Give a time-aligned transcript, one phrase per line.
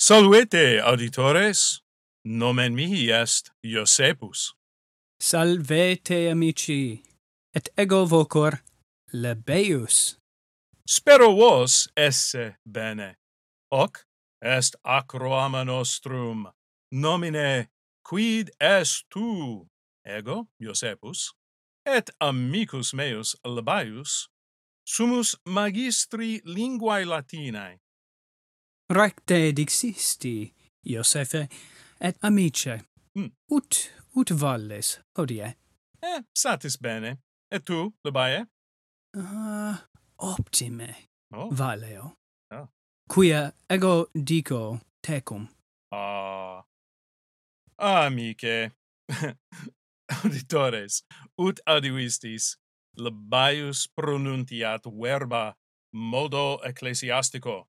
[0.00, 1.82] Salvete, auditores!
[2.24, 4.54] Nomen mihi est Iosepus.
[5.20, 7.02] Salvete, amici!
[7.52, 8.60] Et ego vocor
[9.12, 10.16] Lebeus.
[10.86, 13.16] Spero vos esse bene.
[13.72, 14.06] Hoc
[14.40, 16.46] est acroama nostrum,
[16.92, 17.66] nomine
[18.04, 19.66] quid est tu,
[20.06, 21.32] ego, Iosepus,
[21.84, 24.28] et amicus meus Lebaius,
[24.86, 27.80] sumus magistri linguae Latinae,
[28.90, 30.54] recte dixisti,
[30.86, 31.48] Iosephe,
[32.00, 32.80] et amice.
[33.18, 33.30] Mm.
[33.52, 35.54] Ut, ut valles, hodie?
[36.02, 37.18] Eh, satis bene.
[37.50, 38.46] Et tu, Lobae?
[39.16, 39.76] Ah, uh,
[40.18, 40.94] optime.
[41.34, 41.50] Oh.
[41.50, 42.12] Valeo.
[42.50, 42.68] Oh.
[43.14, 45.48] Quia ego dico tecum.
[45.92, 46.64] Ah.
[47.78, 48.72] Ah, amice.
[50.24, 51.04] Auditores,
[51.38, 52.56] ut audivistis,
[52.96, 55.54] Labaius pronuntiat verba
[55.92, 57.68] modo ecclesiastico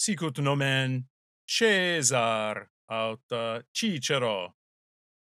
[0.00, 1.04] sicut nomen
[1.46, 4.54] Caesar aut uh, Cicero.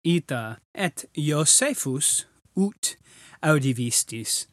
[0.05, 2.97] Ita et Josephus ut
[3.43, 4.47] audivistis.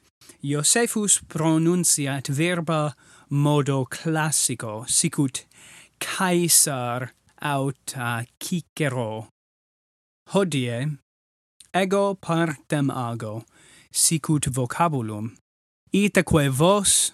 [0.44, 2.95] Josephus pronunciat verba
[3.30, 5.45] modo classico sicut
[6.00, 9.30] Caesar aut uh, Cicero.
[10.34, 10.97] Hodie
[11.73, 13.45] ego partem ago
[13.92, 15.38] sicut vocabulum.
[15.94, 17.14] Itaque vos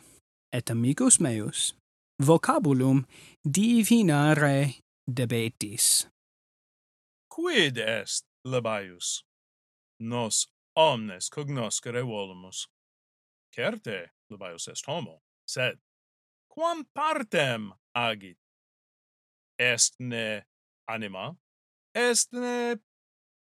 [0.51, 1.75] et amicus meus
[2.19, 3.05] vocabulum
[3.43, 6.07] divinare debetis.
[7.29, 9.23] Quid est, Labaius?
[9.99, 12.67] Nos omnes cognoscere volumus.
[13.55, 15.79] Certe, Labaius est homo, sed
[16.49, 18.37] quam partem agit?
[19.57, 20.41] Est ne
[20.87, 21.35] anima,
[21.93, 22.75] est ne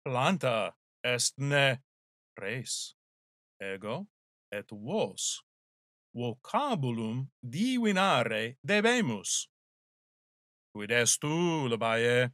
[0.05, 1.78] planta, est ne
[2.38, 2.95] res.
[3.59, 4.08] Ego
[4.52, 5.41] et vos
[6.18, 9.48] vocabulum divinare debemus.
[10.74, 12.32] Quid est tu, Labae?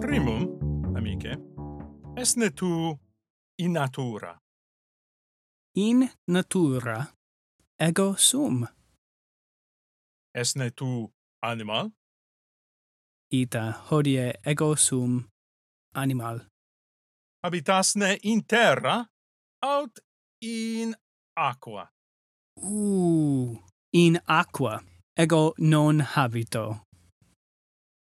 [0.00, 0.42] Primum,
[0.96, 1.32] amice,
[2.16, 2.98] esne tu
[3.56, 4.38] in natura.
[5.76, 7.14] In natura
[7.78, 8.77] ego sum
[10.34, 11.10] esne tu
[11.42, 11.90] animal?
[13.32, 15.28] Ita hodie ego sum
[15.94, 16.40] animal.
[17.44, 19.06] Habitasne in terra,
[19.62, 19.98] aut
[20.42, 20.94] in
[21.36, 21.88] aqua?
[22.56, 23.56] Uh,
[23.92, 24.82] in aqua.
[25.16, 26.82] Ego non habito.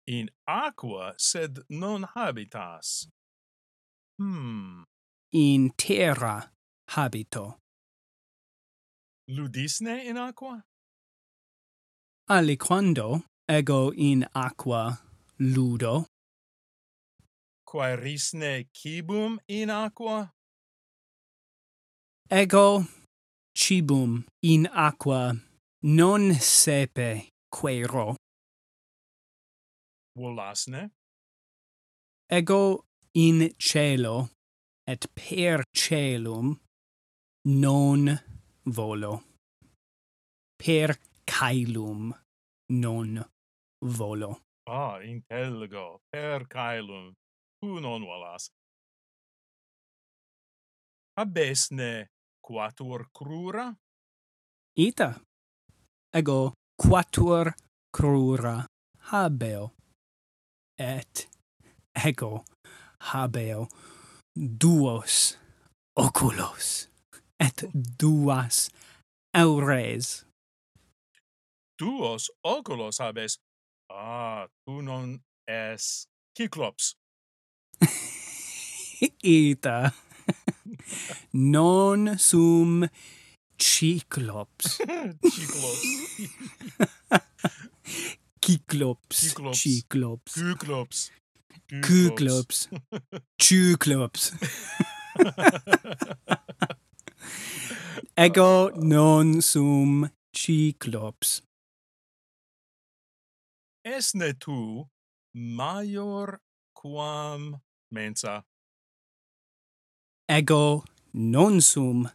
[0.07, 3.09] In aqua, sed non habitas.
[4.19, 4.83] Hmm.
[5.33, 6.51] In terra
[6.89, 7.57] habito.
[9.29, 10.63] Ludisne in aqua?
[12.31, 15.01] aliquando ego in aqua
[15.39, 16.07] ludo?
[17.65, 20.31] Quae risne cibum in aqua?
[22.31, 22.87] Ego
[23.53, 25.35] cibum in aqua
[25.83, 28.15] non sepe quero
[30.17, 30.91] volasne
[32.31, 34.31] ego in cielo
[34.87, 36.57] et per celum
[37.47, 38.23] non
[38.67, 39.25] volo.
[40.57, 40.95] Per
[41.41, 42.12] caelum
[42.69, 43.25] non
[43.81, 44.43] volo.
[44.69, 47.15] Ah, intelgo, per caelum,
[47.59, 48.51] tu non volas.
[51.19, 52.11] Abesne
[52.45, 53.75] quatuor crura?
[54.77, 55.19] Ita.
[56.12, 57.55] Ego quatuor
[57.91, 58.67] crura
[59.11, 59.72] habeo.
[60.77, 61.28] Et
[62.05, 62.45] ego
[63.01, 63.67] habeo
[64.37, 65.39] duos
[65.97, 66.89] oculos
[67.39, 68.69] et duas
[69.33, 70.30] aures
[71.81, 73.41] duos oculos habes.
[73.89, 76.97] Ah, tu non es Cyclops.
[79.25, 79.95] Ita.
[81.33, 82.87] non sum
[83.59, 84.79] Cyclops.
[88.41, 89.17] Cyclops.
[89.17, 89.17] Cyclops.
[89.63, 90.33] Cyclops.
[90.35, 91.11] Cyclops.
[91.81, 92.69] Cyclops.
[93.41, 94.33] Cyclops.
[98.16, 98.72] Ego ah.
[98.77, 101.50] non sum Cyclops
[103.84, 104.88] esne tu
[105.34, 106.41] maior
[106.74, 107.60] quam
[107.91, 108.44] mensa?
[110.28, 110.84] Ego
[111.15, 112.09] non sum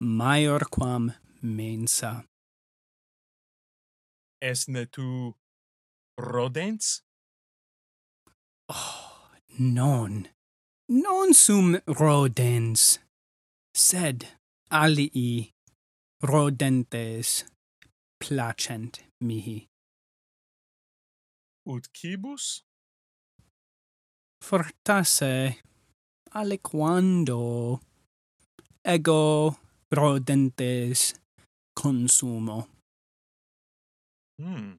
[0.00, 1.12] maior quam
[1.42, 2.24] mensa.
[4.42, 5.34] Esne tu
[6.18, 7.02] rodens
[8.68, 10.28] oh non.
[10.88, 12.98] Non sum rodens
[13.74, 14.26] sed
[14.70, 15.52] alii
[16.22, 17.44] rodentes
[18.18, 19.71] placent mihi
[21.66, 22.64] ut cibus?
[24.42, 25.62] Fortasse,
[26.32, 27.80] aliquando,
[28.84, 29.56] ego
[29.90, 31.14] rodentes
[31.74, 32.68] consumo.
[34.38, 34.78] Hmm.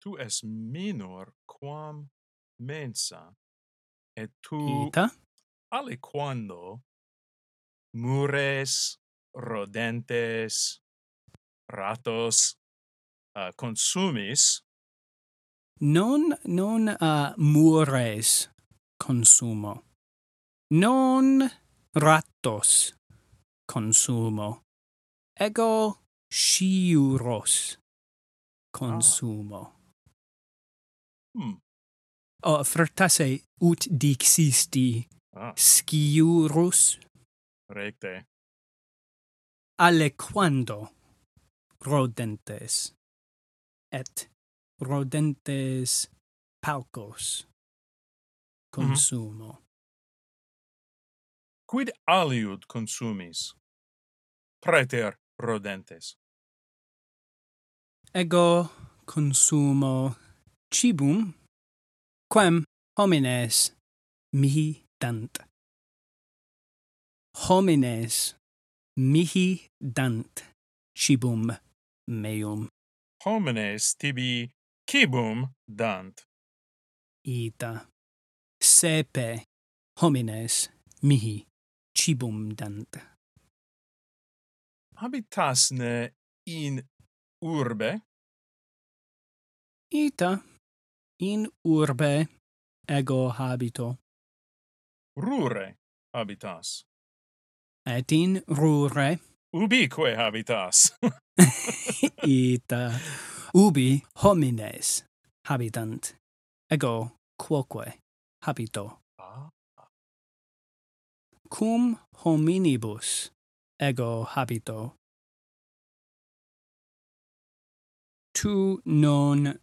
[0.00, 2.08] Tu es minor quam
[2.58, 3.36] mensa,
[4.16, 5.10] et tu Ita?
[5.70, 6.82] aliquando
[7.94, 8.98] mures
[9.34, 10.80] rodentes
[11.68, 12.59] ratos
[13.34, 14.62] uh, consumis?
[15.80, 18.50] Non non uh, mures
[18.98, 19.84] consumo.
[20.70, 21.50] Non
[21.94, 22.94] rattos
[23.66, 24.62] consumo.
[25.38, 27.78] Ego sciuros
[28.70, 29.62] consumo.
[29.62, 31.38] Ah.
[31.38, 31.56] hmm.
[32.42, 35.06] Oh, o fortasse ut dixisti
[35.36, 35.52] ah.
[35.56, 36.98] sciurus?
[37.68, 38.26] Recte.
[39.76, 40.92] Aliquando
[41.80, 42.99] rodentes
[43.92, 44.30] et
[44.80, 46.08] rodentes
[46.60, 48.70] paucos mm-hmm.
[48.70, 49.46] consumo.
[49.46, 49.66] Mm -hmm.
[51.66, 53.60] Quid aliud consumis?
[54.60, 56.16] praeter rodentes.
[58.14, 58.70] Ego
[59.06, 60.16] consumo
[60.70, 61.34] cibum,
[62.28, 62.64] quem
[62.98, 63.72] homines
[64.34, 65.38] mihi dant.
[67.48, 68.34] Homines
[68.96, 70.44] mihi dant
[70.94, 71.56] cibum
[72.06, 72.68] meum
[73.24, 74.50] homines tibi
[74.88, 76.24] cibum dant.
[77.26, 77.86] Ita.
[78.62, 79.44] Sepe
[80.00, 80.70] homines
[81.02, 81.46] mihi
[81.94, 82.96] cibum dant.
[84.96, 86.12] Habitasne
[86.46, 86.82] in
[87.44, 88.00] urbe?
[89.92, 90.42] Ita.
[91.22, 92.28] In urbe
[92.88, 93.98] ego habito.
[95.16, 95.76] Rure
[96.14, 96.84] habitas.
[97.86, 99.18] Et in rure
[99.52, 100.92] ubique habitas.
[102.22, 103.00] Ita
[103.54, 105.04] ubi homines
[105.46, 106.14] habitant,
[106.70, 107.98] ego quoque
[108.44, 108.98] habito.
[109.18, 109.48] Ah.
[111.48, 113.30] Cum hominibus
[113.80, 114.94] ego habito.
[118.34, 119.58] Tu non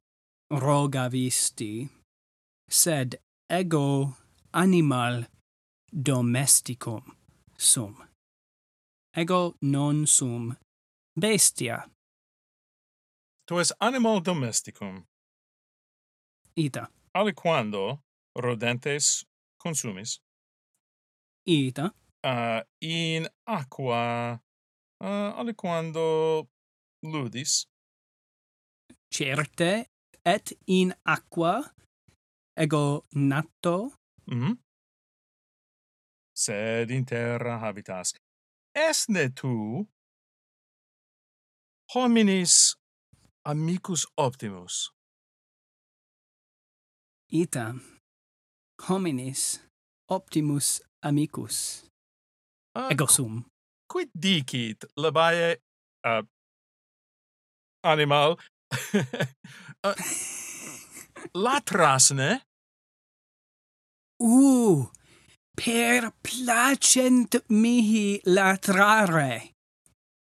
[0.52, 1.90] rogavisti,
[2.70, 3.20] sed
[3.50, 4.18] ego
[4.54, 5.26] animal
[5.92, 7.02] domesticum
[7.58, 8.07] sum
[9.18, 10.56] ego non sum
[11.20, 11.90] bestia.
[13.48, 15.06] Tu es animal domesticum.
[16.56, 16.88] Ita.
[17.14, 18.00] Aliquando
[18.36, 19.26] rodentes
[19.58, 20.22] consumis.
[21.48, 21.92] Ita.
[22.24, 24.40] Uh, in aqua
[25.04, 26.48] uh, aliquando
[27.04, 27.66] ludis.
[29.10, 29.90] Certe
[30.26, 31.74] et in aqua
[32.56, 33.94] ego natto.
[34.32, 34.58] Mm -hmm.
[36.36, 38.14] Sed in terra habitas
[38.78, 39.88] esne tu
[41.94, 42.76] hominis
[43.46, 44.92] amicus optimus.
[47.32, 47.76] Ita
[48.88, 49.60] hominis
[50.10, 51.84] optimus amicus.
[52.78, 53.46] Uh, Ego sum.
[53.88, 55.56] Quid dicit labae
[56.08, 56.22] uh,
[57.84, 58.38] animal
[59.84, 59.96] uh,
[61.34, 62.42] latrasne?
[64.20, 64.86] Uh,
[65.58, 69.54] per placent mihi latrare.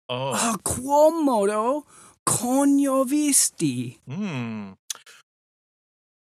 [0.09, 0.31] Oh.
[0.33, 1.85] Ah, quomodo
[2.23, 3.99] coniovisti.
[4.09, 4.73] Mm.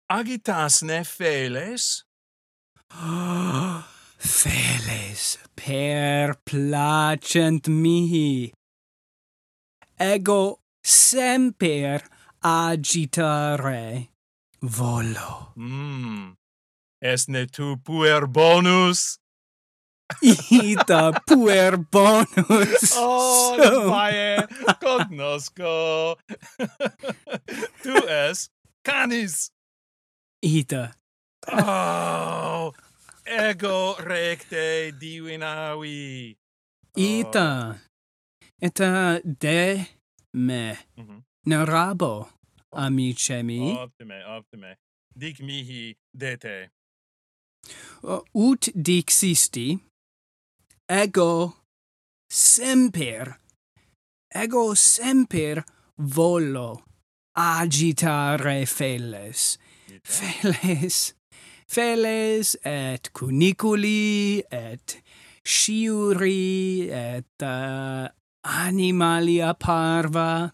[0.08, 2.06] Agitas ne feles?
[2.92, 3.84] Ah,
[4.18, 8.54] feles per placent mihi.
[9.98, 12.02] Ego semper
[12.42, 14.10] agitare
[14.62, 15.54] volo.
[15.58, 16.45] Mm.
[17.02, 19.20] Esne tu puer bonus?
[20.22, 22.94] Ita puer bonus.
[22.98, 23.90] Oh, so...
[23.90, 24.48] fae
[24.80, 26.16] cognosco.
[27.84, 28.50] tu es
[28.84, 29.52] canis.
[30.42, 30.94] Ita.
[31.52, 32.74] Oh,
[33.26, 36.38] ego recte divinavi.
[36.96, 37.02] Oh.
[37.02, 37.80] Ita.
[38.62, 39.88] Eta de
[40.34, 40.78] me.
[40.98, 41.24] Mm -hmm.
[41.46, 42.30] Narabo,
[42.72, 43.74] amicemi.
[43.78, 44.78] Optime, optime.
[45.16, 46.70] Dic mihi de te.
[48.04, 49.80] Uh, ut dixisti
[50.90, 51.56] ego
[52.30, 53.38] semper
[54.34, 55.64] ego semper
[55.98, 56.84] volo
[57.36, 59.58] agitare feles
[60.04, 61.14] feles
[61.68, 65.02] feles et cuniculi et
[65.44, 68.08] sciuri et uh,
[68.44, 70.52] animalia parva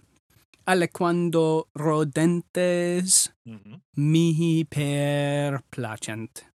[0.68, 3.80] aliquando rodentes mm -hmm.
[3.96, 6.51] mihi per placent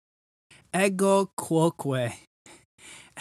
[0.73, 2.13] ego quoque.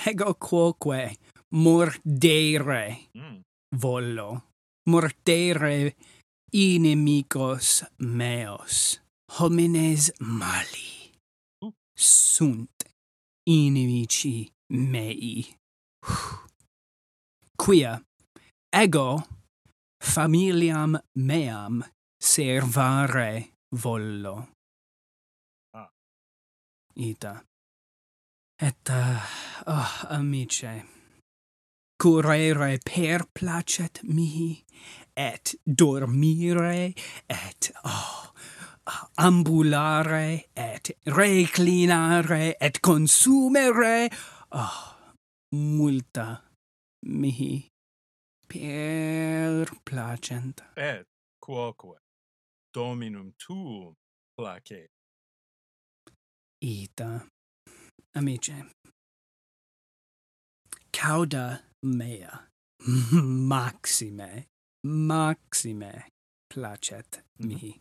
[0.06, 1.16] Ego quoque.
[1.52, 3.08] Mordere.
[3.16, 3.40] Mm.
[3.76, 4.42] vollo.
[4.88, 5.94] Mordere
[6.52, 9.00] inimicos meos.
[9.38, 11.12] Homines mali.
[11.64, 11.72] Uh.
[11.94, 12.84] sunt
[13.48, 15.56] inimici mei.
[17.56, 18.02] Quia?
[18.74, 19.22] Ego
[20.02, 21.84] familiam meam
[22.18, 24.48] servare vollo
[26.94, 27.42] ita.
[28.60, 29.20] Etta,
[29.66, 30.84] uh, oh, amice,
[31.98, 34.64] curere per placet mihi,
[35.16, 36.94] et dormire,
[37.28, 38.32] et, oh,
[39.18, 44.10] ambulare, et reclinare, et consumere,
[44.52, 44.94] oh,
[45.52, 46.40] multa
[47.06, 47.68] mihi
[48.46, 50.62] per placent.
[50.76, 51.06] Et
[51.40, 51.98] quoque
[52.72, 53.94] dominum tuum
[54.36, 54.90] placet.
[56.62, 57.26] Ita.
[58.14, 58.64] Amice.
[60.92, 62.38] Cauda mea.
[63.50, 64.44] maxime.
[64.84, 66.04] Maxime.
[66.48, 67.70] Placet mihi.
[67.70, 67.80] Mm-hmm.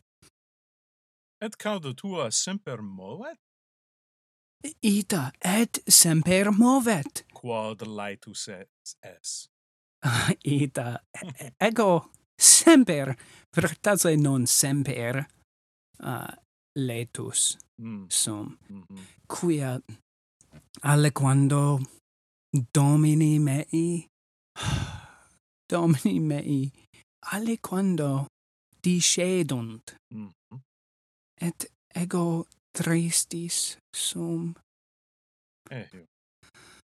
[1.42, 3.38] Et cauda tua semper movet?
[4.82, 7.24] Ita et semper movet.
[7.34, 8.50] Quod laetus
[9.04, 9.48] es?
[10.44, 11.00] Ita
[11.60, 13.16] ego semper,
[13.52, 15.26] pertace non semper
[16.04, 16.34] uh,
[16.76, 18.06] laetus mm.
[18.10, 19.04] sum, mm -hmm.
[19.28, 19.82] quia
[20.82, 21.80] allequando
[22.74, 24.08] domini mei,
[25.72, 26.72] domini mei,
[27.34, 28.26] aliquando
[28.84, 30.60] discedunt, mm -hmm.
[31.42, 34.54] et ego tristis sum.
[35.70, 36.06] Ehio.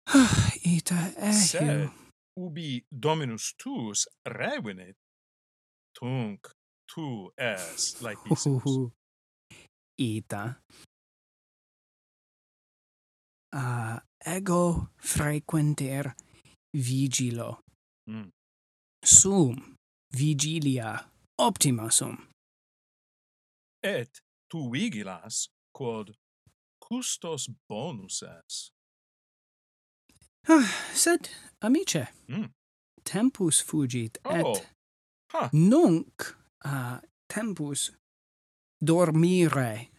[0.77, 1.91] Ita ehio.
[2.37, 4.97] Ubi Dominus tuus revenit,
[5.93, 6.41] tunc
[6.87, 8.65] tu es laetissimus.
[8.67, 9.00] Uh
[10.01, 10.57] ita.
[13.53, 16.15] Uh, ego frequenter
[16.77, 17.61] vigilo.
[18.09, 18.31] Mm.
[19.05, 19.77] Sum
[20.17, 21.05] vigilia
[21.39, 22.17] optima sum.
[23.83, 26.17] Et tu vigilas quod
[26.81, 28.71] custos bonus es.
[30.49, 31.29] Ah, sed,
[31.61, 32.51] amice, mm.
[33.05, 34.35] tempus fugit oh.
[34.35, 34.69] et
[35.33, 35.49] huh.
[35.53, 37.93] nunc uh, tempus
[38.81, 39.90] dormire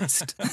[0.00, 0.34] est.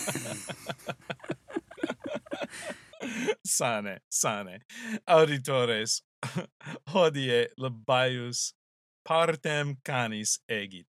[3.58, 4.60] sane, sane.
[5.08, 6.04] Auditores,
[6.94, 8.54] hodie labaius
[9.08, 10.88] partem canis egit.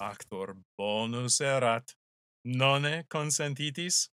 [0.00, 1.96] Actor bonus erat,
[2.44, 4.10] nonne consentitis?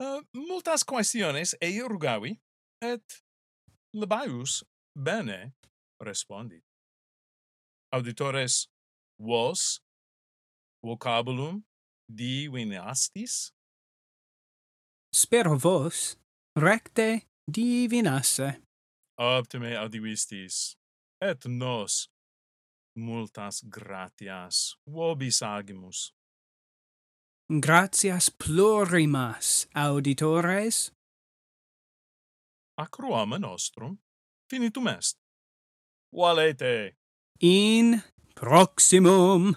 [0.00, 2.34] Uh, multas questiones ei urgavi,
[2.82, 3.22] et
[3.94, 5.52] labaius bene
[6.00, 6.64] respondit.
[7.92, 8.66] Auditores,
[9.20, 9.82] vos
[10.82, 11.62] vocabulum
[12.16, 13.52] divinastis?
[15.14, 16.16] Spero vos
[16.56, 18.60] recte divinasse.
[19.18, 20.76] Optime audivistis,
[21.20, 22.08] et nos
[22.96, 26.12] multas gratias vobis agimus.
[27.50, 30.90] Gratias plurimas, auditores.
[32.78, 33.98] Acruame nostrum
[34.50, 35.16] finitum est.
[36.12, 36.96] Valete!
[37.40, 38.02] In
[38.34, 39.56] proximum